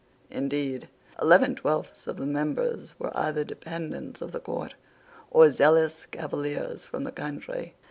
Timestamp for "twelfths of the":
1.53-2.25